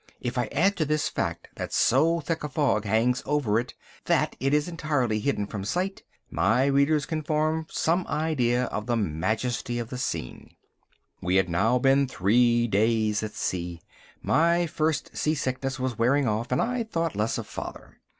If 0.19 0.35
I 0.35 0.47
add 0.51 0.75
to 0.77 0.85
this 0.85 1.09
fact 1.09 1.49
that 1.57 1.71
so 1.71 2.21
thick 2.21 2.43
a 2.43 2.49
fog 2.49 2.85
hangs 2.85 3.21
over 3.23 3.59
it 3.59 3.75
that 4.05 4.35
it 4.39 4.51
is 4.51 4.67
entirely 4.67 5.19
hidden 5.19 5.45
from 5.45 5.63
sight, 5.63 6.01
my 6.31 6.65
readers 6.65 7.05
can 7.05 7.21
form 7.21 7.67
some 7.69 8.07
idea 8.07 8.63
of 8.63 8.87
the 8.87 8.95
majesty 8.97 9.77
of 9.77 9.89
the 9.91 9.99
scene. 9.99 10.55
We 11.21 11.35
had 11.35 11.49
now 11.49 11.77
been 11.77 12.07
three 12.07 12.65
days 12.65 13.21
at 13.21 13.35
sea. 13.35 13.79
My 14.23 14.65
first 14.65 15.15
sea 15.15 15.35
sickness 15.35 15.79
was 15.79 15.99
wearing 15.99 16.27
off, 16.27 16.51
and 16.51 16.59
I 16.63 16.81
thought 16.85 17.15
less 17.15 17.37
of 17.37 17.45
father. 17.45 17.99